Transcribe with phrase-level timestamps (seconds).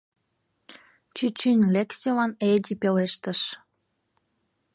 [1.15, 3.41] Чӱчӱн Лексилан Ээди пелештыш: